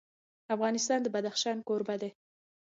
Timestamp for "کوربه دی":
1.67-2.11